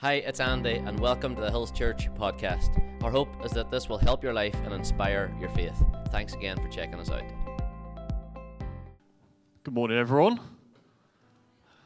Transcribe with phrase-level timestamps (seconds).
[0.00, 2.82] Hi, it's Andy, and welcome to the Hills Church podcast.
[3.02, 5.82] Our hope is that this will help your life and inspire your faith.
[6.10, 7.24] Thanks again for checking us out.
[9.64, 10.38] Good morning, everyone.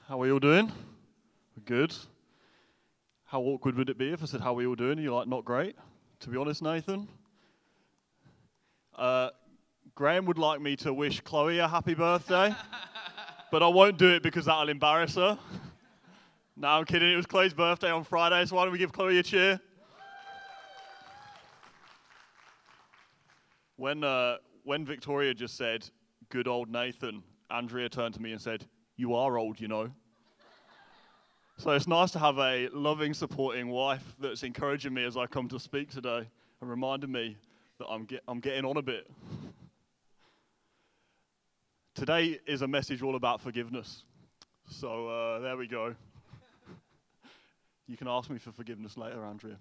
[0.09, 0.73] How are you all doing?
[1.57, 1.95] We're Good.
[3.27, 4.99] How awkward would it be if I said, How are you all doing?
[4.99, 5.77] You're like, Not great.
[6.21, 7.07] To be honest, Nathan.
[8.99, 9.31] Uh,
[9.95, 12.53] Graham would like me to wish Chloe a happy birthday,
[13.53, 15.39] but I won't do it because that'll embarrass her.
[16.61, 17.11] No, I'm kidding.
[17.11, 19.59] It was Chloe's birthday on Friday, so why don't we give Chloe a cheer?
[23.77, 25.89] When, uh, when Victoria just said,
[26.29, 28.67] Good old Nathan, Andrea turned to me and said,
[28.99, 29.91] You are old, you know.
[31.57, 35.49] So it's nice to have a loving, supporting wife that's encouraging me as I come
[35.49, 36.29] to speak today
[36.61, 37.39] and reminding me
[37.79, 39.11] that I'm, get, I'm getting on a bit.
[41.95, 44.05] Today is a message all about forgiveness.
[44.69, 45.95] So uh, there we go.
[47.91, 49.57] You can ask me for forgiveness later, Andrea.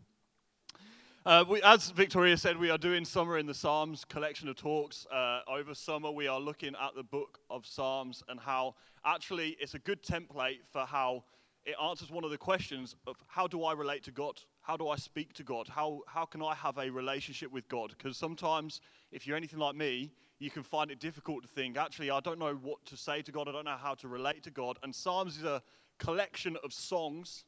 [1.25, 5.07] Uh, we, as Victoria said, we are doing Summer in the Psalms collection of talks.
[5.11, 9.73] Uh, over summer, we are looking at the book of Psalms and how actually it's
[9.73, 11.23] a good template for how
[11.65, 14.39] it answers one of the questions of how do I relate to God?
[14.61, 15.67] How do I speak to God?
[15.67, 17.95] How, how can I have a relationship with God?
[17.97, 18.79] Because sometimes,
[19.11, 22.37] if you're anything like me, you can find it difficult to think, actually, I don't
[22.37, 23.47] know what to say to God.
[23.49, 24.77] I don't know how to relate to God.
[24.83, 25.63] And Psalms is a
[25.97, 27.43] collection of songs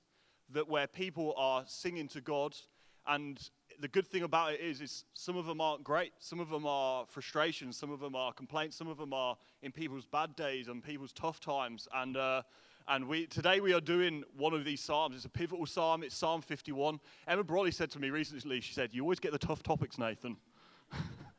[0.54, 2.56] that where people are singing to God
[3.08, 3.50] and
[3.80, 6.14] the good thing about it is, is some of them aren't great.
[6.20, 7.78] Some of them are frustrations.
[7.78, 8.78] Some of them are complaints.
[8.78, 11.88] Some of them are in people's bad days and people's tough times.
[11.96, 12.44] And uh,
[12.88, 15.16] and we today we are doing one of these psalms.
[15.16, 16.04] It's a pivotal psalm.
[16.04, 17.00] It's Psalm 51.
[17.28, 18.62] Emma Brawley said to me recently.
[18.62, 20.38] She said, "You always get the tough topics, Nathan."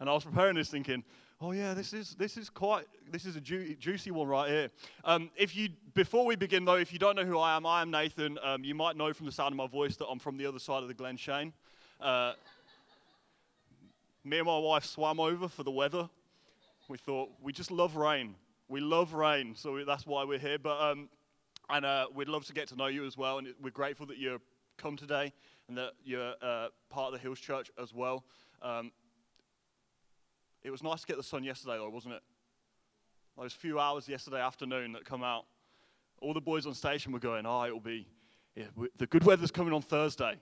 [0.00, 1.04] and I was preparing this, thinking,
[1.40, 4.70] "Oh yeah, this is this is quite this is a ju- juicy one right here."
[5.04, 7.82] Um, if you before we begin though, if you don't know who I am, I
[7.82, 8.38] am Nathan.
[8.42, 10.58] Um, you might know from the sound of my voice that I'm from the other
[10.58, 11.52] side of the Glen Shane.
[12.00, 12.32] Uh,
[14.24, 16.08] me and my wife swam over for the weather.
[16.88, 18.34] We thought we just love rain.
[18.68, 20.58] We love rain, so we, that's why we're here.
[20.58, 21.08] But um,
[21.68, 23.38] and uh, we'd love to get to know you as well.
[23.38, 24.40] And we're grateful that you've
[24.76, 25.32] come today
[25.68, 28.24] and that you're uh, part of the Hills Church as well.
[28.62, 28.90] Um,
[30.62, 32.22] it was nice to get the sun yesterday, though, wasn't it?
[33.38, 35.46] Those few hours yesterday afternoon that come out,
[36.20, 38.06] all the boys on station were going, "Oh, it'll be
[38.54, 38.66] yeah,
[38.98, 40.38] the good weather's coming on Thursday."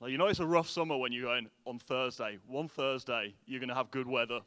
[0.00, 2.38] Like, you know, it's a rough summer when you're going on Thursday.
[2.46, 4.40] One Thursday, you're going to have good weather.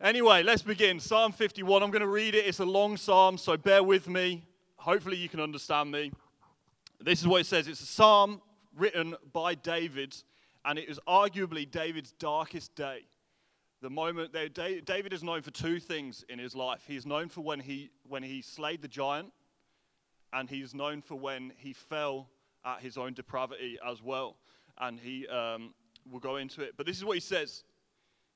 [0.00, 0.98] Anyway, let's begin.
[0.98, 1.80] Psalm 51.
[1.80, 2.44] I'm going to read it.
[2.46, 4.42] It's a long psalm, so bear with me.
[4.76, 6.10] Hopefully, you can understand me.
[7.00, 8.40] This is what it says it's a psalm
[8.76, 10.16] written by David,
[10.64, 13.02] and it is arguably David's darkest day.
[13.82, 16.84] The moment that David is known for two things in his life.
[16.86, 19.32] He's known for when he, when he slayed the giant,
[20.32, 22.28] and he's known for when he fell
[22.64, 24.36] at his own depravity as well.
[24.78, 25.74] And he um,
[26.08, 26.74] will go into it.
[26.76, 27.64] But this is what he says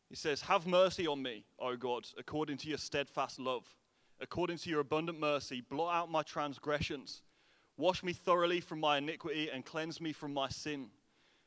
[0.08, 3.64] He says, Have mercy on me, O God, according to your steadfast love.
[4.20, 7.22] According to your abundant mercy, blot out my transgressions.
[7.76, 10.88] Wash me thoroughly from my iniquity and cleanse me from my sin.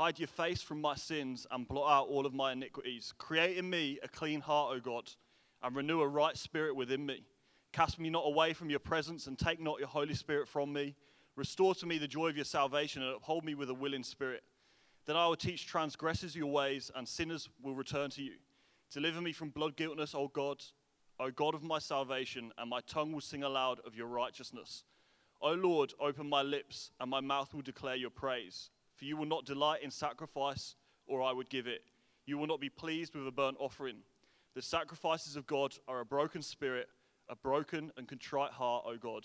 [0.00, 3.12] Hide your face from my sins, and blot out all of my iniquities.
[3.18, 5.12] Create in me a clean heart, O God,
[5.62, 7.22] and renew a right spirit within me.
[7.74, 10.94] Cast me not away from your presence and take not your Holy Spirit from me.
[11.36, 14.42] Restore to me the joy of your salvation and uphold me with a willing spirit.
[15.04, 18.36] Then I will teach transgressors your ways and sinners will return to you.
[18.90, 20.64] Deliver me from blood guiltness, O God,
[21.18, 24.82] O God of my salvation, and my tongue will sing aloud of your righteousness.
[25.42, 28.70] O Lord, open my lips, and my mouth will declare your praise.
[29.00, 30.76] For you will not delight in sacrifice,
[31.08, 31.82] or I would give it.
[32.26, 33.96] You will not be pleased with a burnt offering.
[34.54, 36.88] The sacrifices of God are a broken spirit
[37.30, 39.24] a broken and contrite heart, O God,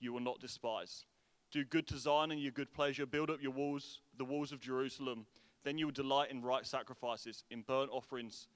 [0.00, 1.04] you will not despise.
[1.52, 3.04] Do good to Zion and your good pleasure.
[3.04, 5.26] Build up your walls, the walls of Jerusalem.
[5.62, 8.48] Then you will delight in right sacrifices, in burnt offerings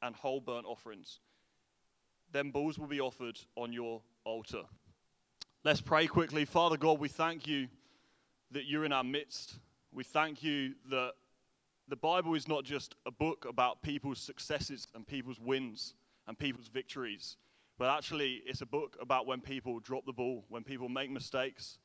[0.00, 1.18] and whole burnt offerings.
[2.30, 4.62] Then bulls will be offered on your altar.
[5.64, 6.44] Let's pray quickly.
[6.44, 7.66] Father God, we thank you
[8.52, 9.58] that you're in our midst.
[9.92, 11.12] We thank you that
[11.88, 15.94] the Bible is not just a book about people's successes and people's wins
[16.26, 17.36] and people's victories
[17.78, 21.78] but actually, it's a book about when people drop the ball, when people make mistakes.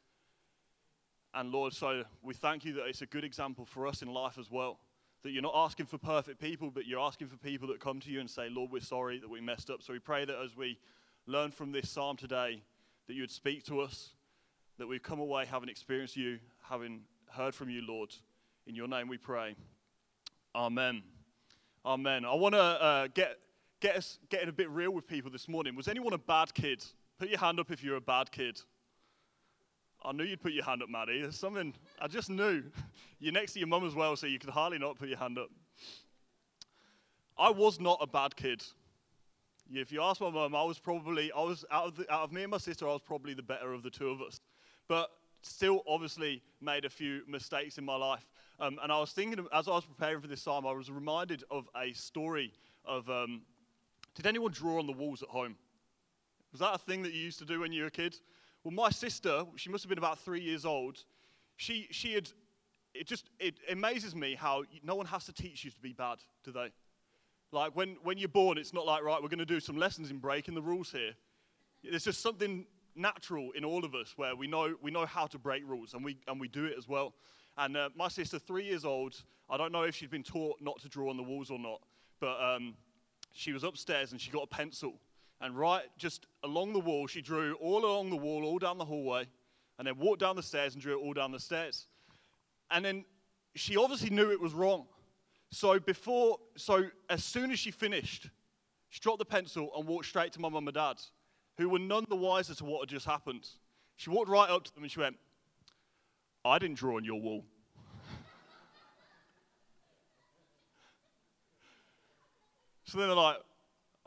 [1.35, 4.39] And Lord, so we thank you that it's a good example for us in life
[4.39, 4.79] as well.
[5.21, 8.09] That you're not asking for perfect people, but you're asking for people that come to
[8.09, 9.83] you and say, Lord, we're sorry that we messed up.
[9.83, 10.79] So we pray that as we
[11.27, 12.61] learn from this psalm today,
[13.07, 14.09] that you would speak to us,
[14.79, 17.01] that we come away having experienced you, having
[17.33, 18.13] heard from you, Lord.
[18.67, 19.55] In your name we pray.
[20.55, 21.01] Amen.
[21.85, 22.25] Amen.
[22.25, 23.39] I want to uh, get,
[23.81, 25.75] get us getting a bit real with people this morning.
[25.75, 26.83] Was anyone a bad kid?
[27.19, 28.59] Put your hand up if you're a bad kid.
[30.05, 31.21] I knew you'd put your hand up, Maddie.
[31.21, 32.63] There's something, I just knew.
[33.19, 35.39] You're next to your mum as well, so you could hardly not put your hand
[35.39, 35.47] up.
[37.37, 38.61] I was not a bad kid.
[39.71, 42.33] If you ask my mum, I was probably, I was, out of, the, out of
[42.33, 44.41] me and my sister, I was probably the better of the two of us.
[44.89, 45.09] But
[45.43, 48.25] still, obviously, made a few mistakes in my life.
[48.59, 51.43] Um, and I was thinking, as I was preparing for this psalm, I was reminded
[51.51, 52.53] of a story
[52.85, 53.41] of, um,
[54.15, 55.55] did anyone draw on the walls at home?
[56.51, 58.15] Was that a thing that you used to do when you were a kid?
[58.63, 61.03] Well, my sister, she must have been about three years old.
[61.57, 62.29] She, she had,
[62.93, 66.19] it just, it amazes me how no one has to teach you to be bad,
[66.43, 66.71] do they?
[67.51, 70.11] Like when, when you're born, it's not like, right, we're going to do some lessons
[70.11, 71.11] in breaking the rules here.
[71.83, 75.37] There's just something natural in all of us where we know, we know how to
[75.37, 77.13] break rules and we, and we do it as well.
[77.57, 79.15] And uh, my sister, three years old,
[79.49, 81.81] I don't know if she'd been taught not to draw on the walls or not,
[82.19, 82.75] but um,
[83.31, 84.93] she was upstairs and she got a pencil
[85.43, 88.85] and right just along the wall, she drew all along the wall, all down the
[88.85, 89.27] hallway,
[89.77, 91.87] and then walked down the stairs and drew it all down the stairs.
[92.71, 93.03] And then
[93.53, 94.85] she obviously knew it was wrong.
[95.51, 98.29] So before, so as soon as she finished,
[98.89, 100.95] she dropped the pencil and walked straight to my mum and dad,
[101.57, 103.47] who were none the wiser to what had just happened.
[103.95, 105.17] She walked right up to them and she went,
[106.45, 107.45] I didn't draw on your wall.
[112.85, 113.37] so then they're like,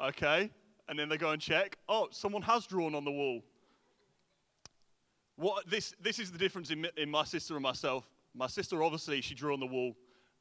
[0.01, 0.51] okay
[0.89, 1.77] and then they go and check.
[1.89, 3.43] Oh, someone has drawn on the wall.
[5.37, 8.09] What this this is the difference in, in my sister and myself.
[8.35, 9.95] My sister obviously she drew on the wall,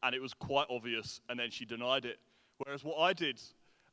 [0.03, 2.19] and it was quite obvious, and then she denied it.
[2.57, 3.41] Whereas what I did,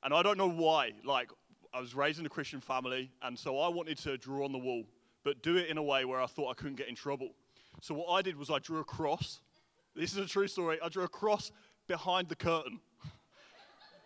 [0.04, 1.30] and I don't know why, like
[1.74, 4.58] I was raised in a Christian family, and so I wanted to draw on the
[4.58, 4.84] wall,
[5.24, 7.30] but do it in a way where I thought I couldn't get in trouble.
[7.80, 9.40] So what I did was I drew a cross.
[9.96, 10.78] This is a true story.
[10.82, 11.50] I drew a cross
[11.86, 12.78] behind the curtain.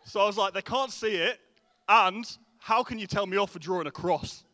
[0.05, 1.41] so I was like, they can't see it,
[1.89, 2.25] and
[2.61, 4.45] how can you tell me off for drawing a cross?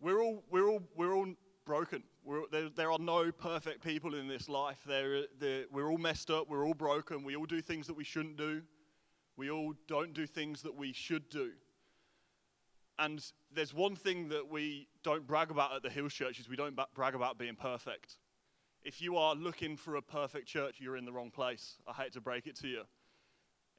[0.00, 1.28] we're all, we're all, we're all
[1.64, 2.02] broken.
[2.50, 4.86] There, there, are no perfect people in this life.
[4.88, 6.48] We're all messed up.
[6.48, 7.24] We're all broken.
[7.24, 8.62] We all do things that we shouldn't do.
[9.36, 11.50] We all don't do things that we should do.
[12.98, 16.56] And there's one thing that we don't brag about at the Hills Church is we
[16.56, 18.18] don't brag about being perfect.
[18.84, 21.76] If you are looking for a perfect church, you're in the wrong place.
[21.86, 22.82] I hate to break it to you.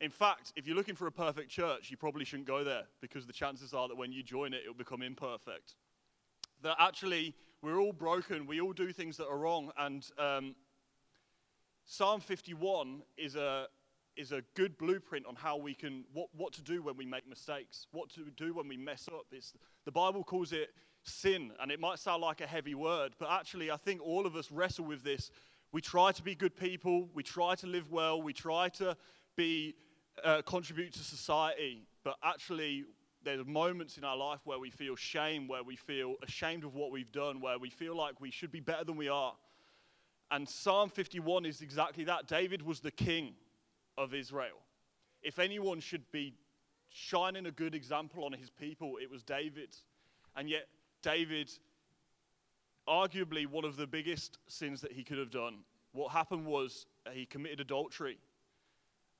[0.01, 3.25] In fact, if you're looking for a perfect church, you probably shouldn't go there because
[3.25, 5.75] the chances are that when you join it, it'll become imperfect.
[6.63, 10.55] That actually, we're all broken, we all do things that are wrong, and um,
[11.83, 13.67] Psalm 51 is a,
[14.15, 17.27] is a good blueprint on how we can, what, what to do when we make
[17.27, 19.25] mistakes, what to do when we mess up.
[19.33, 20.69] It's, the Bible calls it
[21.03, 24.37] sin, and it might sound like a heavy word, but actually, I think all of
[24.37, 25.31] us wrestle with this.
[25.73, 28.95] We try to be good people, we try to live well, we try to
[29.35, 29.75] be
[30.23, 32.85] uh, contribute to society, but actually,
[33.23, 36.91] there's moments in our life where we feel shame, where we feel ashamed of what
[36.91, 39.33] we've done, where we feel like we should be better than we are.
[40.31, 42.27] And Psalm 51 is exactly that.
[42.27, 43.33] David was the king
[43.97, 44.57] of Israel.
[45.21, 46.33] If anyone should be
[46.89, 49.75] shining a good example on his people, it was David.
[50.35, 50.67] And yet,
[51.01, 51.51] David,
[52.87, 55.59] arguably one of the biggest sins that he could have done,
[55.91, 58.17] what happened was he committed adultery.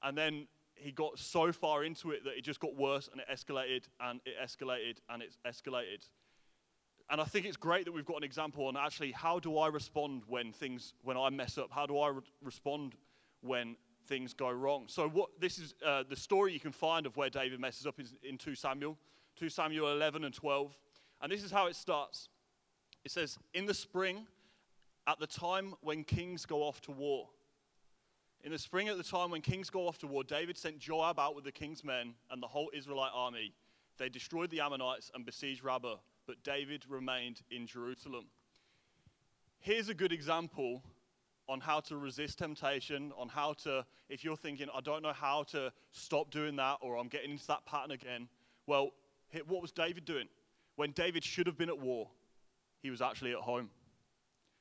[0.01, 3.27] And then he got so far into it that it just got worse and it
[3.32, 6.08] escalated and it escalated and it escalated.
[7.10, 9.68] And I think it's great that we've got an example on actually how do I
[9.68, 11.70] respond when things, when I mess up?
[11.72, 12.96] How do I re- respond
[13.42, 13.75] when
[14.08, 14.86] things go wrong?
[14.88, 18.00] So what this is uh, the story you can find of where David messes up
[18.00, 18.98] is in 2 Samuel,
[19.36, 20.77] 2 Samuel 11 and 12.
[21.22, 22.30] And this is how it starts.
[23.06, 24.25] It says, In the spring,
[25.08, 27.30] at the time when kings go off to war.
[28.43, 31.17] In the spring, at the time when kings go off to war, David sent Joab
[31.17, 33.53] out with the king's men and the whole Israelite army.
[33.97, 35.95] They destroyed the Ammonites and besieged Rabbah,
[36.27, 38.25] but David remained in Jerusalem.
[39.59, 40.83] Here's a good example
[41.47, 45.43] on how to resist temptation, on how to, if you're thinking, I don't know how
[45.51, 48.27] to stop doing that or I'm getting into that pattern again.
[48.67, 48.91] Well,
[49.47, 50.27] what was David doing?
[50.75, 52.09] When David should have been at war,
[52.81, 53.69] he was actually at home.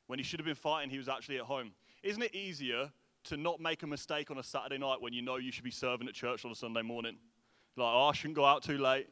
[0.07, 1.73] When he should have been fighting, he was actually at home.
[2.05, 2.93] Isn't it easier
[3.25, 5.71] to not make a mistake on a Saturday night when you know you should be
[5.71, 7.17] serving at church on a Sunday morning?
[7.77, 9.09] Like, oh, I shouldn't go out too late.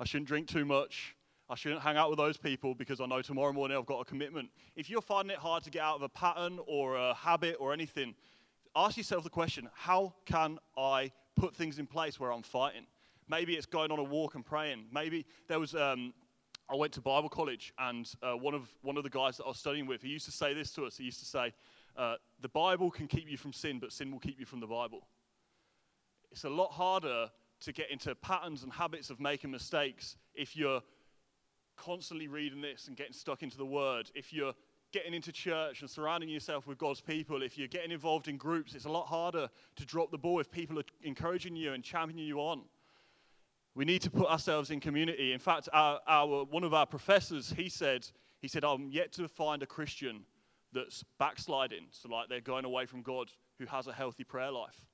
[0.00, 1.16] I shouldn't drink too much.
[1.48, 4.04] I shouldn't hang out with those people because I know tomorrow morning I've got a
[4.04, 4.48] commitment.
[4.74, 7.72] If you're finding it hard to get out of a pattern or a habit or
[7.72, 8.14] anything,
[8.74, 12.86] ask yourself the question how can I put things in place where I'm fighting?
[13.28, 14.86] Maybe it's going on a walk and praying.
[14.92, 16.12] Maybe there was, um,
[16.70, 19.48] I went to Bible college and uh, one, of, one of the guys that I
[19.48, 20.96] was studying with, he used to say this to us.
[20.96, 21.52] He used to say,
[21.96, 24.66] uh, The Bible can keep you from sin, but sin will keep you from the
[24.66, 25.06] Bible.
[26.30, 27.30] It's a lot harder
[27.60, 30.82] to get into patterns and habits of making mistakes if you're
[31.76, 34.54] constantly reading this and getting stuck into the word, if you're
[34.92, 38.74] getting into church and surrounding yourself with God's people, if you're getting involved in groups,
[38.74, 42.26] it's a lot harder to drop the ball if people are encouraging you and championing
[42.26, 42.62] you on.
[43.74, 45.32] We need to put ourselves in community.
[45.32, 48.06] In fact, our, our, one of our professors, he said,
[48.40, 50.24] he said, I'm yet to find a Christian
[50.72, 54.86] that's backsliding, so like they're going away from God, who has a healthy prayer life.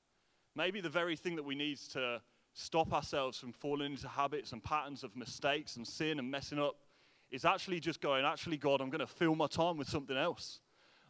[0.55, 2.21] Maybe the very thing that we need to
[2.55, 6.77] stop ourselves from falling into habits and patterns of mistakes and sin and messing up
[7.31, 10.61] is actually just going, actually, God, I'm going to fill my time with something else.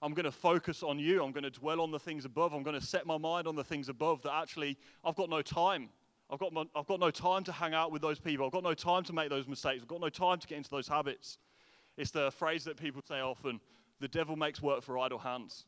[0.02, 1.22] I'm going to focus on you.
[1.25, 2.52] I'm going to dwell on the things above.
[2.52, 5.42] I'm going to set my mind on the things above that actually I've got no
[5.42, 5.88] time.
[6.30, 8.44] I've got, my, I've got no time to hang out with those people.
[8.44, 9.80] I've got no time to make those mistakes.
[9.82, 11.38] I've got no time to get into those habits.
[11.96, 13.60] It's the phrase that people say often
[14.00, 15.67] the devil makes work for idle hands.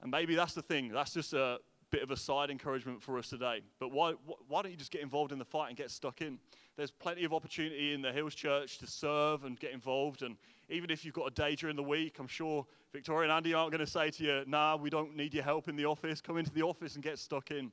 [0.00, 0.88] And maybe that's the thing.
[0.88, 1.58] That's just a,
[1.92, 3.60] bit of a side encouragement for us today.
[3.78, 4.14] But why,
[4.48, 6.38] why don't you just get involved in the fight and get stuck in?
[6.74, 10.22] There's plenty of opportunity in the Hills Church to serve and get involved.
[10.22, 10.36] And
[10.70, 13.72] even if you've got a day during the week, I'm sure Victoria and Andy aren't
[13.72, 16.22] going to say to you, nah, we don't need your help in the office.
[16.22, 17.70] Come into the office and get stuck in.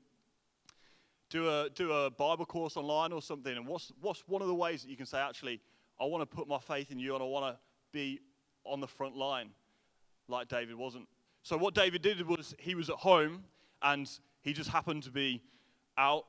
[1.29, 3.55] Do a, do a Bible course online or something.
[3.55, 5.61] And what's, what's one of the ways that you can say, actually,
[5.99, 7.59] I want to put my faith in you and I want to
[7.93, 8.19] be
[8.65, 9.49] on the front line
[10.27, 11.07] like David wasn't?
[11.43, 13.43] So, what David did was he was at home
[13.81, 14.09] and
[14.41, 15.41] he just happened to be
[15.97, 16.25] out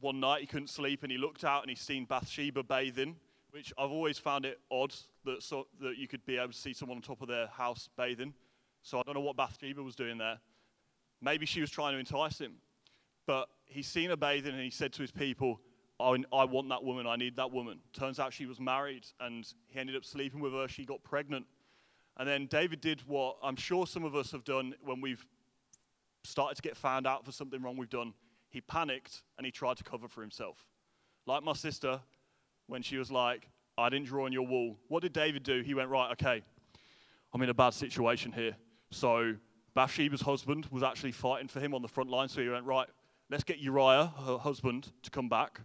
[0.00, 0.40] one night.
[0.40, 3.16] He couldn't sleep, and he looked out and he seen Bathsheba bathing,
[3.50, 4.94] which I've always found it odd
[5.24, 7.88] that so, that you could be able to see someone on top of their house
[7.96, 8.34] bathing.
[8.82, 10.38] So I don't know what Bathsheba was doing there.
[11.22, 12.54] Maybe she was trying to entice him,
[13.26, 15.60] but he's seen her bathing, and he said to his people.
[16.00, 17.06] I, I want that woman.
[17.06, 17.78] I need that woman.
[17.92, 20.66] Turns out she was married, and he ended up sleeping with her.
[20.68, 21.46] She got pregnant.
[22.16, 25.24] And then David did what I'm sure some of us have done when we've
[26.24, 28.14] started to get found out for something wrong we've done,
[28.48, 30.64] he panicked and he tried to cover for himself.
[31.26, 32.00] Like my sister,
[32.66, 34.78] when she was like, I didn't draw on your wall.
[34.88, 35.62] What did David do?
[35.62, 36.42] He went, Right, okay,
[37.32, 38.56] I'm in a bad situation here.
[38.90, 39.34] So
[39.74, 42.28] Bathsheba's husband was actually fighting for him on the front line.
[42.28, 42.88] So he went, Right,
[43.30, 45.60] let's get Uriah, her husband, to come back.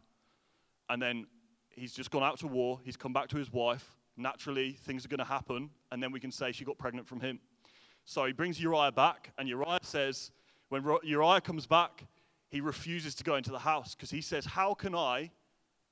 [0.90, 1.28] And then
[1.70, 2.80] he's just gone out to war.
[2.84, 3.96] He's come back to his wife.
[4.18, 5.70] Naturally, things are going to happen.
[5.92, 7.40] And then we can say she got pregnant from him.
[8.06, 10.32] So he brings Uriah back, and Uriah says,
[10.70, 12.06] when Uriah comes back,
[12.50, 15.32] he refuses to go into the house because he says, How can I,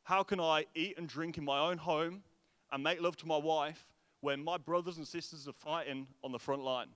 [0.04, 2.24] how can I eat and drink in my own home
[2.72, 3.88] and make love to my wife
[4.22, 6.88] when my brothers and sisters are fighting on the front line?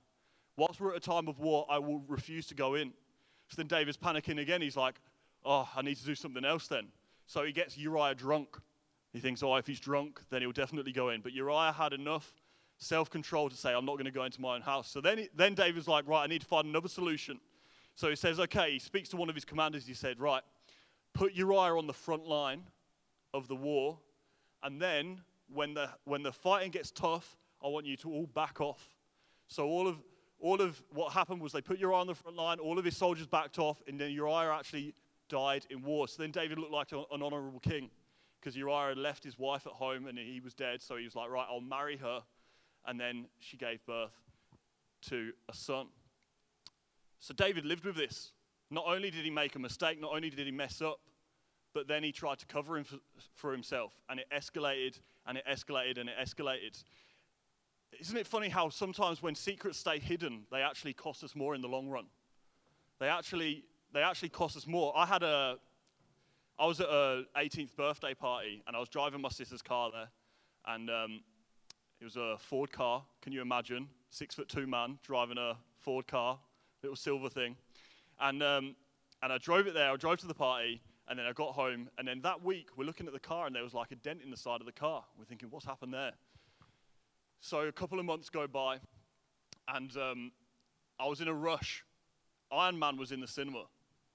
[0.58, 2.93] Whilst we're at a time of war, I will refuse to go in.
[3.50, 4.62] So then David's panicking again.
[4.62, 4.96] He's like,
[5.43, 6.88] Oh, I need to do something else then.
[7.31, 8.57] So he gets Uriah drunk.
[9.13, 11.21] He thinks, Oh, if he's drunk, then he'll definitely go in.
[11.21, 12.33] But Uriah had enough
[12.77, 14.91] self control to say, I'm not going to go into my own house.
[14.91, 17.39] So then, then David's like, Right, I need to find another solution.
[17.95, 19.85] So he says, okay, he speaks to one of his commanders.
[19.85, 20.41] He said, right,
[21.13, 22.63] put Uriah on the front line
[23.33, 23.97] of the war.
[24.63, 25.21] And then
[25.53, 28.81] when the, when the fighting gets tough, I want you to all back off.
[29.47, 29.97] So all of,
[30.39, 32.97] all of what happened was they put Uriah on the front line, all of his
[32.97, 34.95] soldiers backed off, and then Uriah actually
[35.31, 36.07] died in war.
[36.07, 37.89] So then David looked like an honorable king
[38.39, 40.81] because Uriah had left his wife at home and he was dead.
[40.81, 42.21] So he was like, right, I'll marry her.
[42.85, 44.11] And then she gave birth
[45.09, 45.88] to a son.
[47.19, 48.33] So David lived with this.
[48.69, 51.00] Not only did he make a mistake, not only did he mess up,
[51.73, 52.97] but then he tried to cover him for,
[53.33, 53.93] for himself.
[54.09, 56.83] And it escalated and it escalated and it escalated.
[58.00, 61.61] Isn't it funny how sometimes when secrets stay hidden, they actually cost us more in
[61.61, 62.05] the long run?
[63.00, 64.93] They actually, they actually cost us more.
[64.95, 65.57] I had a,
[66.60, 70.10] I was at a 18th birthday party and I was driving my sister's car there,
[70.67, 71.21] and um,
[72.00, 73.03] it was a Ford Ka.
[73.21, 73.88] Can you imagine?
[74.10, 76.38] Six foot two man driving a Ford Ka
[76.83, 77.55] little silver thing.
[78.19, 78.75] And, um,
[79.24, 81.89] and I drove it there, I drove to the party, and then I got home.
[81.98, 84.21] And then that week, we're looking at the car, and there was like a dent
[84.24, 85.03] in the side of the car.
[85.17, 86.13] We're thinking, what's happened there?
[87.39, 88.77] So a couple of months go by,
[89.67, 90.31] and um,
[91.00, 91.83] I was in a rush.
[92.51, 93.65] Iron Man was in the cinema,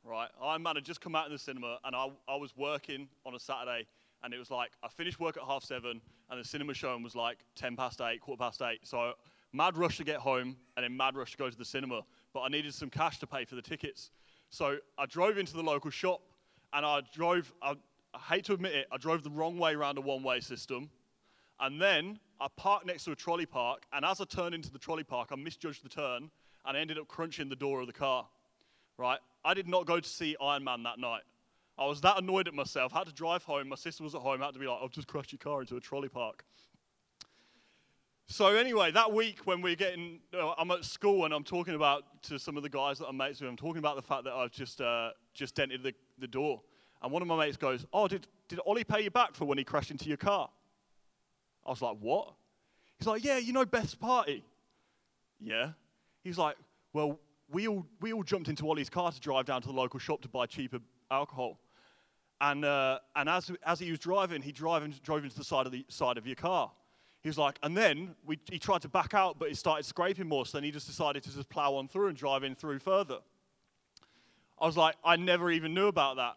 [0.06, 0.28] right?
[0.42, 3.34] Iron Man had just come out in the cinema, and I, I was working on
[3.34, 3.86] a Saturday,
[4.22, 7.14] and it was like I finished work at half seven, and the cinema showing was
[7.14, 8.80] like 10 past eight, quarter past eight.
[8.84, 9.12] So
[9.52, 12.02] mad rush to get home, and then mad rush to go to the cinema
[12.36, 14.10] but I needed some cash to pay for the tickets.
[14.50, 16.20] So I drove into the local shop
[16.74, 17.76] and I drove, I,
[18.12, 20.90] I hate to admit it, I drove the wrong way around a one way system.
[21.60, 24.78] And then I parked next to a trolley park, and as I turned into the
[24.78, 26.30] trolley park, I misjudged the turn
[26.66, 28.26] and I ended up crunching the door of the car.
[28.98, 29.18] Right?
[29.44, 31.22] I did not go to see Iron Man that night.
[31.78, 32.94] I was that annoyed at myself.
[32.94, 33.68] I had to drive home.
[33.68, 34.42] My sister was at home.
[34.42, 36.44] I had to be like, I've just crashed your car into a trolley park.
[38.28, 42.22] So anyway, that week when we're getting, uh, I'm at school and I'm talking about
[42.24, 43.48] to some of the guys that I'm mates with.
[43.48, 46.60] I'm talking about the fact that I've just uh, just dented the, the door,
[47.02, 49.58] and one of my mates goes, "Oh, did did Ollie pay you back for when
[49.58, 50.48] he crashed into your car?"
[51.64, 52.34] I was like, "What?"
[52.98, 54.44] He's like, "Yeah, you know Beth's party."
[55.38, 55.70] Yeah.
[56.24, 56.56] He's like,
[56.92, 59.98] "Well, we all we all jumped into Ollie's car to drive down to the local
[59.98, 60.78] shop to buy cheaper
[61.10, 61.58] alcohol."
[62.40, 65.72] And, uh, and as, as he was driving, he drove, drove into the side of
[65.72, 66.70] the side of your car.
[67.22, 70.28] He was like, and then we, he tried to back out, but he started scraping
[70.28, 70.46] more.
[70.46, 73.18] So then he just decided to just plow on through and drive in through further.
[74.60, 76.36] I was like, I never even knew about that.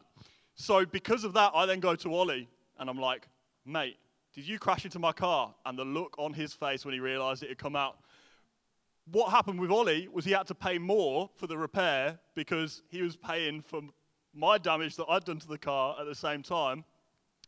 [0.56, 2.50] So because of that, I then go to Ollie
[2.80, 3.28] and I'm like,
[3.66, 3.98] mate,
[4.34, 5.54] did you crash into my car?
[5.66, 8.00] And the look on his face when he realized it had come out.
[9.12, 13.02] What happened with Ollie was he had to pay more for the repair because he
[13.02, 13.82] was paying for
[14.36, 16.84] my damage that I'd done to the car at the same time.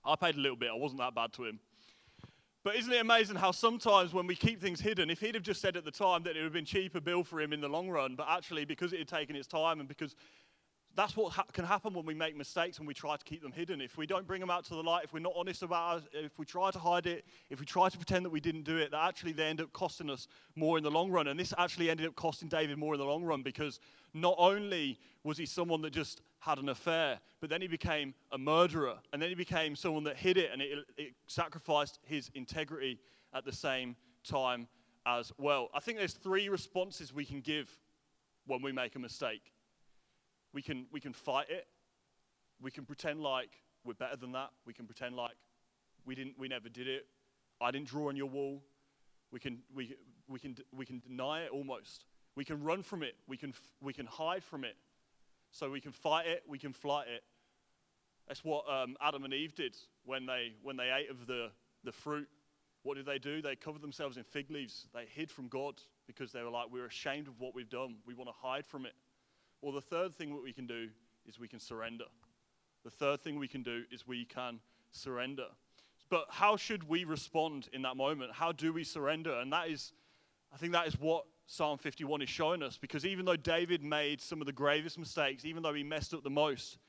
[0.03, 1.59] I paid a little bit, I wasn't that bad to him.
[2.63, 5.61] But isn't it amazing how sometimes when we keep things hidden, if he'd have just
[5.61, 7.69] said at the time that it would have been cheaper bill for him in the
[7.69, 10.15] long run, but actually because it had taken its time and because
[10.95, 13.51] that's what ha- can happen when we make mistakes and we try to keep them
[13.51, 13.79] hidden.
[13.79, 16.25] If we don't bring them out to the light, if we're not honest about it,
[16.25, 18.77] if we try to hide it, if we try to pretend that we didn't do
[18.77, 21.27] it, that actually they end up costing us more in the long run.
[21.27, 23.79] And this actually ended up costing David more in the long run because
[24.13, 28.37] not only was he someone that just had an affair, but then he became a
[28.37, 28.95] murderer.
[29.13, 32.99] And then he became someone that hid it and it, it sacrificed his integrity
[33.33, 34.67] at the same time
[35.05, 35.69] as well.
[35.73, 37.69] I think there's three responses we can give
[38.45, 39.53] when we make a mistake.
[40.53, 41.67] We can, we can fight it.
[42.61, 43.49] We can pretend like
[43.83, 44.49] we're better than that.
[44.65, 45.35] We can pretend like
[46.05, 47.05] we, didn't, we never did it.
[47.59, 48.61] I didn't draw on your wall.
[49.31, 49.95] We can, we,
[50.27, 52.05] we, can, we can deny it almost.
[52.35, 53.15] We can run from it.
[53.27, 54.75] We can, we can hide from it.
[55.51, 56.43] So we can fight it.
[56.47, 57.23] We can flight it.
[58.27, 61.49] That's what um, Adam and Eve did when they, when they ate of the,
[61.83, 62.27] the fruit.
[62.83, 63.41] What did they do?
[63.41, 64.87] They covered themselves in fig leaves.
[64.93, 65.75] They hid from God
[66.07, 67.97] because they were like, we're ashamed of what we've done.
[68.05, 68.93] We want to hide from it.
[69.61, 70.89] Well, the third thing that we can do
[71.27, 72.05] is we can surrender.
[72.83, 74.59] The third thing we can do is we can
[74.91, 75.45] surrender.
[76.09, 78.31] But how should we respond in that moment?
[78.33, 79.39] How do we surrender?
[79.39, 79.93] And that is,
[80.53, 82.77] I think that is what Psalm 51 is showing us.
[82.77, 86.23] Because even though David made some of the gravest mistakes, even though he messed up
[86.23, 86.79] the most,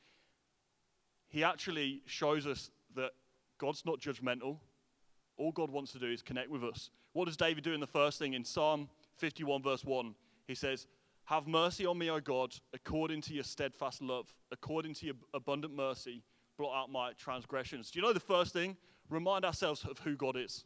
[1.29, 3.13] he actually shows us that
[3.59, 4.57] God's not judgmental.
[5.37, 6.91] All God wants to do is connect with us.
[7.13, 8.35] What does David do in the first thing?
[8.35, 10.15] In Psalm 51, verse 1,
[10.47, 10.87] he says,
[11.25, 15.75] have mercy on me, O God, according to your steadfast love, according to your abundant
[15.75, 16.23] mercy,
[16.59, 17.91] blot out my transgressions.
[17.91, 18.77] Do you know the first thing?
[19.09, 20.65] Remind ourselves of who God is.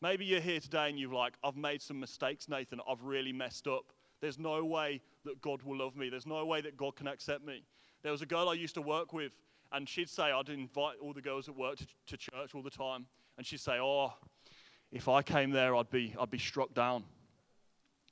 [0.00, 2.80] Maybe you're here today and you're like, I've made some mistakes, Nathan.
[2.88, 3.92] I've really messed up.
[4.20, 6.08] There's no way that God will love me.
[6.08, 7.64] There's no way that God can accept me.
[8.02, 9.32] There was a girl I used to work with,
[9.72, 12.70] and she'd say, I'd invite all the girls at work to, to church all the
[12.70, 13.06] time.
[13.36, 14.12] And she'd say, Oh,
[14.92, 17.04] if I came there, I'd be, I'd be struck down.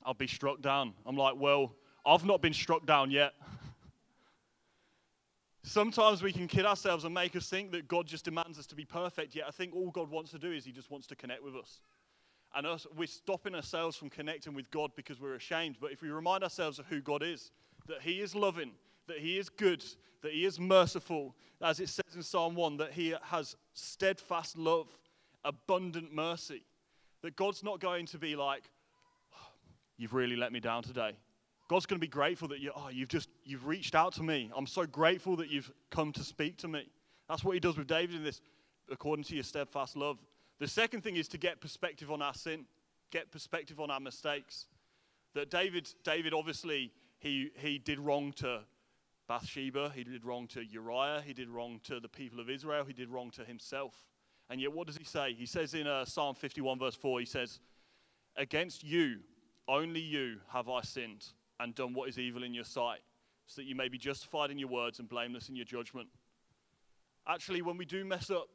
[0.07, 0.93] I'll be struck down.
[1.05, 1.73] I'm like, well,
[2.05, 3.33] I've not been struck down yet.
[5.63, 8.75] Sometimes we can kid ourselves and make us think that God just demands us to
[8.75, 11.15] be perfect, yet I think all God wants to do is He just wants to
[11.17, 11.81] connect with us.
[12.55, 15.75] And us, we're stopping ourselves from connecting with God because we're ashamed.
[15.81, 17.51] But if we remind ourselves of who God is,
[17.87, 18.71] that He is loving,
[19.07, 19.83] that He is good,
[20.21, 24.87] that He is merciful, as it says in Psalm 1, that He has steadfast love,
[25.43, 26.63] abundant mercy,
[27.23, 28.63] that God's not going to be like,
[29.97, 31.11] You've really let me down today.
[31.67, 34.49] God's going to be grateful that you, oh, you've just, you've reached out to me.
[34.55, 36.87] I'm so grateful that you've come to speak to me.
[37.27, 38.41] That's what he does with David in this,
[38.89, 40.17] according to your steadfast love.
[40.59, 42.65] The second thing is to get perspective on our sin,
[43.11, 44.67] get perspective on our mistakes.
[45.33, 48.61] That David, David obviously, he, he did wrong to
[49.27, 52.93] Bathsheba, he did wrong to Uriah, he did wrong to the people of Israel, he
[52.93, 53.93] did wrong to himself.
[54.49, 55.33] And yet, what does he say?
[55.33, 57.59] He says in uh, Psalm 51, verse 4, he says,
[58.37, 59.17] Against you,
[59.67, 61.25] only you have I sinned
[61.59, 62.99] and done what is evil in your sight,
[63.47, 66.07] so that you may be justified in your words and blameless in your judgment.
[67.27, 68.47] Actually, when we do mess up,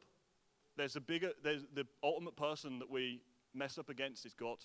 [0.75, 3.21] there's a bigger, there's the ultimate person that we
[3.53, 4.57] mess up against is God.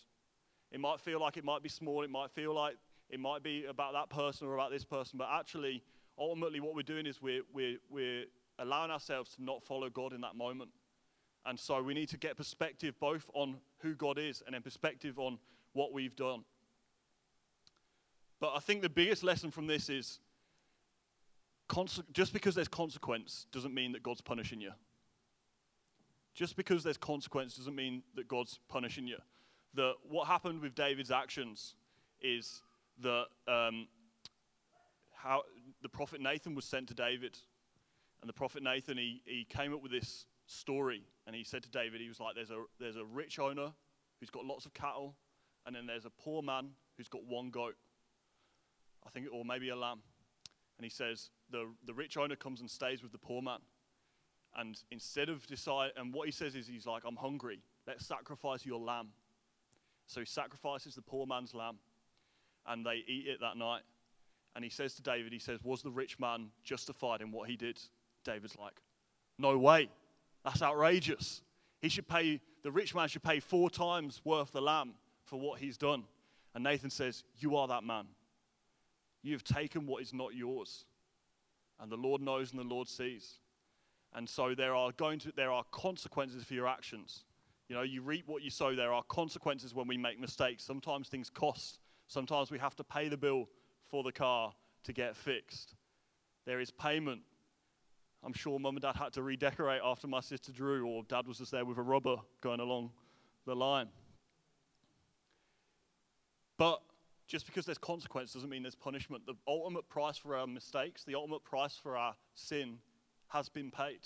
[0.71, 2.77] It might feel like it might be small, it might feel like
[3.11, 5.83] it might be about that person or about this person, but actually,
[6.19, 8.25] ultimately, what we're doing is we're, we're, we're
[8.59, 10.71] allowing ourselves to not follow God in that moment.
[11.47, 15.19] And so we need to get perspective both on who God is and then perspective
[15.19, 15.39] on
[15.73, 16.45] what we've done.
[18.41, 20.21] But I think the biggest lesson from this is
[22.13, 24.73] just because there's consequence doesn't mean that God's punishing you.
[26.35, 29.17] just because there's consequence doesn't mean that God's punishing you.
[29.75, 31.75] That what happened with David's actions
[32.23, 32.63] is
[33.03, 33.89] that um,
[35.13, 35.43] how
[35.83, 37.37] the prophet Nathan was sent to David,
[38.21, 41.71] and the prophet Nathan he, he came up with this story, and he said to
[41.71, 43.73] David, he was like, "There's a there's a rich owner
[44.21, 45.17] who's got lots of cattle,
[45.69, 47.77] and then there's a poor man who's got one goat,
[49.07, 50.01] I think, or maybe a lamb."
[50.79, 53.59] And he says, the, the rich owner comes and stays with the poor man.
[54.57, 57.61] And instead of decide, and what he says is, he's like, I'm hungry.
[57.87, 59.09] Let's sacrifice your lamb.
[60.07, 61.79] So he sacrifices the poor man's lamb,
[62.67, 63.83] and they eat it that night.
[64.55, 67.57] And he says to David, he says, Was the rich man justified in what he
[67.57, 67.79] did?
[68.25, 68.81] David's like,
[69.37, 69.91] No way.
[70.45, 71.43] That's outrageous.
[71.83, 74.95] He should pay, the rich man should pay four times worth the lamb
[75.29, 76.05] for what he's done.
[76.55, 78.07] And Nathan says, You are that man.
[79.23, 80.85] You have taken what is not yours.
[81.81, 83.39] And the Lord knows and the Lord sees.
[84.15, 87.25] And so there are going to there are consequences for your actions.
[87.69, 88.75] You know, you reap what you sow.
[88.75, 90.65] There are consequences when we make mistakes.
[90.65, 91.81] Sometimes things cost.
[92.07, 93.49] Sometimes we have to pay the bill
[93.87, 95.75] for the car to get fixed.
[96.47, 97.21] There is payment.
[98.25, 101.39] I'm sure mum and dad had to redecorate after my sister Drew, or dad was
[101.39, 102.91] just there with a rubber going along
[103.47, 103.89] the line.
[106.59, 106.83] But
[107.27, 109.25] just because there's consequence doesn't mean there's punishment.
[109.27, 112.79] The ultimate price for our mistakes, the ultimate price for our sin
[113.29, 114.01] has been paid.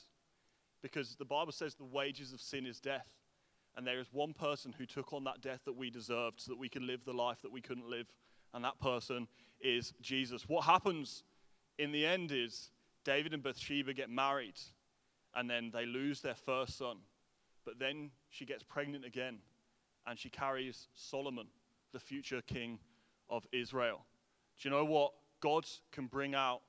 [0.82, 3.06] Because the Bible says the wages of sin is death.
[3.76, 6.58] And there is one person who took on that death that we deserved so that
[6.58, 8.06] we can live the life that we couldn't live.
[8.52, 9.26] And that person
[9.60, 10.48] is Jesus.
[10.48, 11.22] What happens
[11.78, 12.70] in the end is
[13.04, 14.58] David and Bathsheba get married
[15.34, 16.98] and then they lose their first son.
[17.64, 19.38] But then she gets pregnant again
[20.06, 21.46] and she carries Solomon,
[21.92, 22.78] the future king
[23.28, 24.04] of Israel.
[24.60, 25.12] Do you know what?
[25.40, 26.62] God can bring out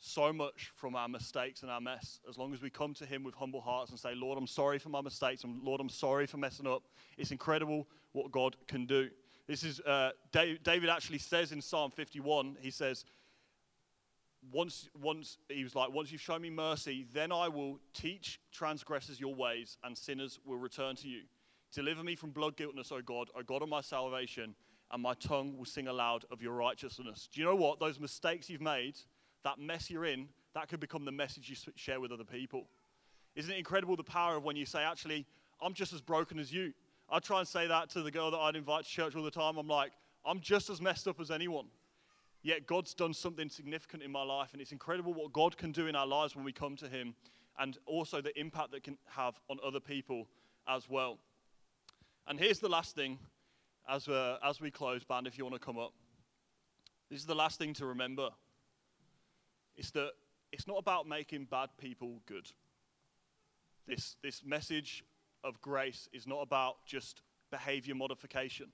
[0.00, 3.24] so much from our mistakes and our mess as long as we come to Him
[3.24, 6.26] with humble hearts and say, Lord, I'm sorry for my mistakes, and Lord, I'm sorry
[6.26, 6.84] for messing up.
[7.16, 9.10] It's incredible what God can do.
[9.46, 13.04] This is, uh, David actually says in Psalm 51, he says,
[14.52, 19.18] once, once he was like, once you've shown me mercy, then I will teach transgressors
[19.18, 21.22] your ways, and sinners will return to you.
[21.72, 24.54] Deliver me from blood guiltness, O God, O God of my salvation,
[24.90, 27.28] and my tongue will sing aloud of your righteousness.
[27.32, 27.78] Do you know what?
[27.78, 28.96] Those mistakes you've made,
[29.44, 32.68] that mess you're in, that could become the message you share with other people.
[33.34, 35.26] Isn't it incredible the power of when you say, actually,
[35.60, 36.72] I'm just as broken as you?
[37.10, 39.30] I try and say that to the girl that I'd invite to church all the
[39.30, 39.58] time.
[39.58, 39.92] I'm like,
[40.24, 41.66] I'm just as messed up as anyone.
[42.42, 45.86] Yet God's done something significant in my life, and it's incredible what God can do
[45.86, 47.14] in our lives when we come to Him,
[47.58, 50.28] and also the impact that can have on other people
[50.68, 51.18] as well.
[52.28, 53.18] And here's the last thing
[53.88, 55.94] as, uh, as we close, band, if you want to come up,
[57.10, 58.28] this is the last thing to remember.
[59.76, 60.10] It's that
[60.52, 62.50] it's not about making bad people good.
[63.86, 65.04] This, this message
[65.42, 68.66] of grace is not about just behavior modification.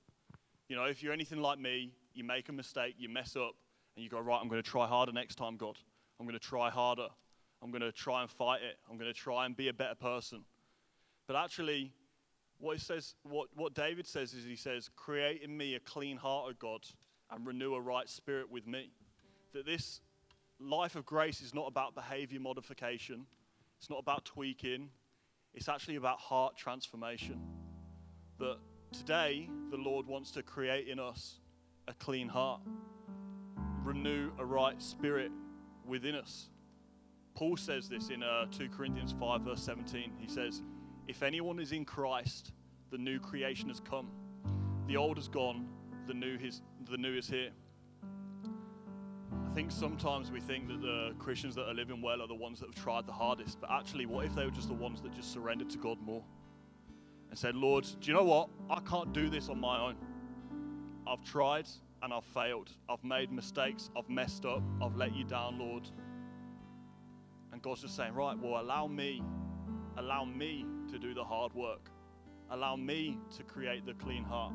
[0.68, 3.54] You know, if you're anything like me, you make a mistake, you mess up,
[3.94, 5.78] and you go, right, I'm going to try harder next time, God.
[6.18, 7.08] I'm going to try harder.
[7.62, 8.78] I'm going to try and fight it.
[8.90, 10.44] I'm going to try and be a better person.
[11.28, 11.92] But actually,
[12.58, 16.46] what, says, what, what David says is he says, Create in me a clean heart,
[16.50, 16.84] O God,
[17.30, 18.90] and renew a right spirit with me.
[19.52, 20.00] That this
[20.60, 23.26] life of grace is not about behavior modification,
[23.78, 24.88] it's not about tweaking,
[25.52, 27.40] it's actually about heart transformation.
[28.38, 28.58] That
[28.92, 31.40] today, the Lord wants to create in us
[31.88, 32.60] a clean heart,
[33.84, 35.30] renew a right spirit
[35.86, 36.48] within us.
[37.34, 40.12] Paul says this in uh, 2 Corinthians 5, verse 17.
[40.18, 40.62] He says,
[41.08, 42.52] if anyone is in Christ,
[42.90, 44.10] the new creation has come.
[44.86, 45.66] The old is gone,
[46.06, 47.50] the new is, the new is here.
[49.32, 52.60] I think sometimes we think that the Christians that are living well are the ones
[52.60, 55.14] that have tried the hardest, but actually, what if they were just the ones that
[55.14, 56.24] just surrendered to God more
[57.30, 58.48] and said, Lord, do you know what?
[58.68, 59.96] I can't do this on my own.
[61.06, 61.68] I've tried
[62.02, 62.70] and I've failed.
[62.88, 63.90] I've made mistakes.
[63.96, 64.62] I've messed up.
[64.82, 65.88] I've let you down, Lord.
[67.52, 69.22] And God's just saying, right, well, allow me
[69.96, 71.90] Allow me to do the hard work.
[72.50, 74.52] Allow me to create the clean heart.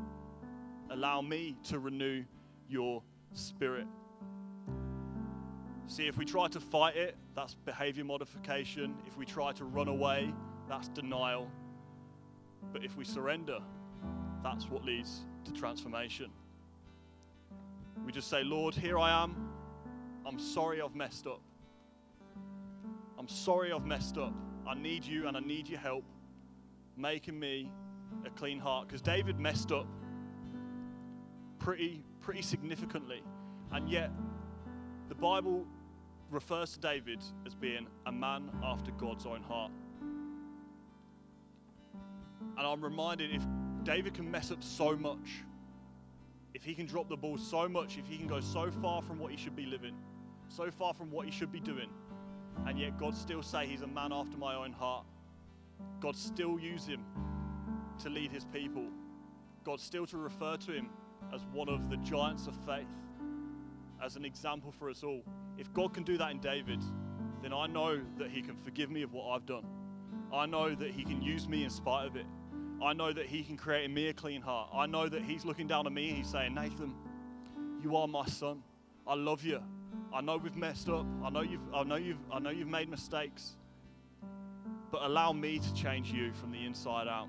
[0.89, 2.23] Allow me to renew
[2.69, 3.85] your spirit.
[5.87, 8.95] See, if we try to fight it, that's behavior modification.
[9.05, 10.33] If we try to run away,
[10.69, 11.51] that's denial.
[12.71, 13.59] But if we surrender,
[14.41, 16.31] that's what leads to transformation.
[18.05, 19.49] We just say, Lord, here I am.
[20.25, 21.41] I'm sorry I've messed up.
[23.17, 24.33] I'm sorry I've messed up.
[24.65, 26.05] I need you and I need your help
[26.99, 27.71] making me
[28.25, 28.87] a clean heart.
[28.87, 29.87] Because David messed up
[31.59, 33.23] pretty, pretty significantly.
[33.71, 34.11] And yet,
[35.07, 35.65] the Bible
[36.31, 39.71] refers to David as being a man after God's own heart.
[42.57, 43.43] And I'm reminded if
[43.83, 45.43] David can mess up so much,
[46.53, 49.19] if he can drop the ball so much, if he can go so far from
[49.19, 49.95] what he should be living,
[50.49, 51.89] so far from what he should be doing,
[52.65, 55.05] and yet God still say he's a man after my own heart.
[55.99, 57.03] God still use him
[57.99, 58.85] to lead his people.
[59.63, 60.89] God still to refer to him
[61.33, 62.87] as one of the giants of faith,
[64.03, 65.21] as an example for us all.
[65.57, 66.81] If God can do that in David,
[67.41, 69.65] then I know that he can forgive me of what I've done.
[70.33, 72.25] I know that he can use me in spite of it.
[72.81, 74.69] I know that he can create in me a clean heart.
[74.73, 76.93] I know that he's looking down on me and he's saying, Nathan,
[77.83, 78.63] you are my son.
[79.05, 79.61] I love you.
[80.13, 81.05] I know we've messed up.
[81.23, 83.57] I know you've I know you've I know you've made mistakes.
[84.91, 87.27] But allow me to change you from the inside out.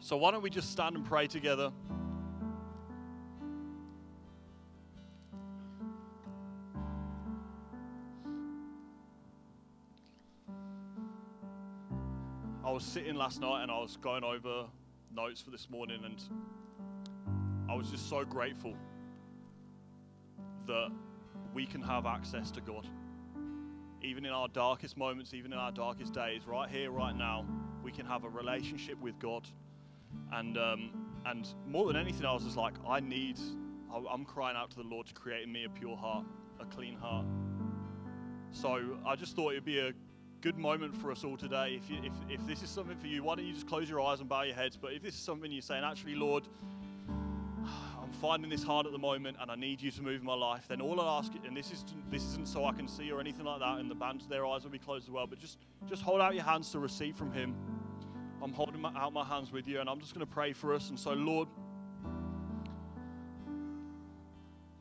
[0.00, 1.70] So why don't we just stand and pray together?
[12.64, 14.66] I was sitting last night and I was going over
[15.12, 16.22] notes for this morning, and
[17.68, 18.74] I was just so grateful
[20.66, 20.88] that
[21.52, 22.86] we can have access to God.
[24.02, 27.44] Even in our darkest moments, even in our darkest days, right here, right now,
[27.82, 29.46] we can have a relationship with God.
[30.32, 30.90] And um,
[31.26, 33.38] and more than anything, I was just like, I need,
[34.10, 36.24] I'm crying out to the Lord to create in me a pure heart,
[36.60, 37.26] a clean heart.
[38.52, 39.92] So I just thought it'd be a
[40.40, 41.78] good moment for us all today.
[41.80, 44.00] If, you, if, if this is something for you, why don't you just close your
[44.00, 44.76] eyes and bow your heads?
[44.76, 46.44] But if this is something you're saying, actually, Lord,
[48.10, 50.66] I'm finding this hard at the moment and I need you to move my life,
[50.66, 53.44] then all I ask, and this, is, this isn't so I can see or anything
[53.44, 56.02] like that, and the bands, their eyes will be closed as well, but just, just
[56.02, 57.54] hold out your hands to receive from Him.
[58.42, 60.74] I'm holding my, out my hands with you and I'm just going to pray for
[60.74, 60.88] us.
[60.88, 61.46] And so, Lord,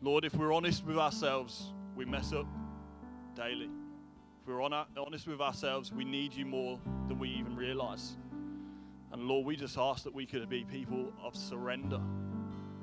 [0.02, 2.48] Lord, if we're honest with ourselves, we mess up
[3.36, 3.70] daily
[4.42, 8.18] If we're honest with ourselves, we need you more than we even realize.
[9.12, 12.00] And Lord, we just ask that we could be people of surrender.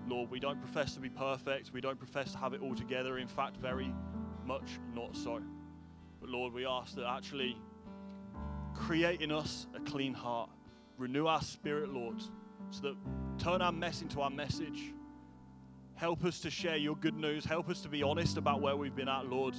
[0.08, 1.72] Lord, we don't profess to be perfect.
[1.72, 3.18] We don't profess to have it all together.
[3.18, 3.92] In fact, very
[4.44, 5.42] much not so.
[6.20, 7.56] But Lord, we ask that actually
[8.74, 10.50] create in us a clean heart.
[10.98, 12.22] Renew our spirit, Lord,
[12.70, 12.96] so that
[13.38, 14.94] turn our mess into our message.
[15.94, 17.44] Help us to share your good news.
[17.44, 19.54] Help us to be honest about where we've been at, Lord.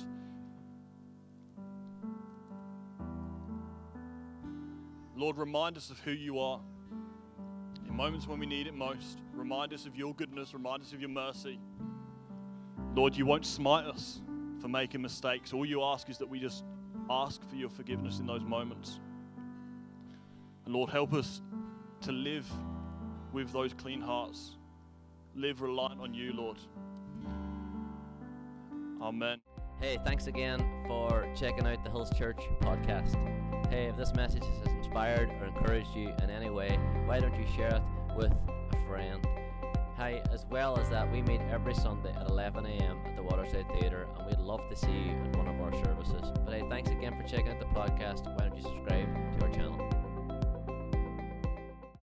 [5.16, 6.62] Lord, remind us of who you are.
[7.88, 11.00] In moments when we need it most, remind us of your goodness, remind us of
[11.00, 11.60] your mercy.
[12.96, 14.22] Lord, you won't smite us
[14.60, 15.54] for making mistakes.
[15.54, 16.64] All you ask is that we just
[17.10, 19.00] ask for your forgiveness in those moments.
[20.66, 21.42] And Lord, help us
[22.02, 22.46] to live
[23.32, 24.56] with those clean hearts,
[25.36, 26.58] live reliant on you, Lord.
[29.02, 29.40] Amen.
[29.80, 33.37] Hey, thanks again for checking out the Hills Church podcast.
[33.70, 37.46] Hey, if this message has inspired or encouraged you in any way, why don't you
[37.54, 37.82] share it
[38.16, 39.28] with a friend?
[39.98, 42.98] Hi, as well as that, we meet every Sunday at 11 a.m.
[43.06, 46.32] at the Waterside Theatre, and we'd love to see you in one of our services.
[46.46, 48.26] But hey, thanks again for checking out the podcast.
[48.26, 50.07] Why don't you subscribe to our channel?